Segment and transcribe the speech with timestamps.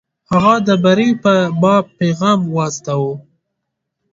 [0.31, 3.13] هغه د بري په باب پیغام واستاوه.